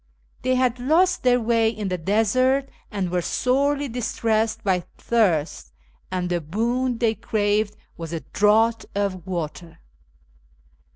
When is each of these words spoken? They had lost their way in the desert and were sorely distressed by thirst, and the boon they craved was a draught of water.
They 0.41 0.55
had 0.55 0.79
lost 0.79 1.21
their 1.21 1.39
way 1.39 1.69
in 1.69 1.89
the 1.89 1.97
desert 1.99 2.67
and 2.89 3.11
were 3.11 3.21
sorely 3.21 3.87
distressed 3.87 4.63
by 4.63 4.83
thirst, 4.97 5.73
and 6.09 6.27
the 6.27 6.41
boon 6.41 6.97
they 6.97 7.13
craved 7.13 7.77
was 7.97 8.11
a 8.11 8.21
draught 8.21 8.87
of 8.95 9.27
water. 9.27 9.77